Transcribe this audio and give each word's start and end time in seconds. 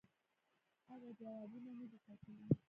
اگه 0.93 1.09
جوابونه 1.19 1.71
ندي 1.79 1.97
کتلي. 2.05 2.45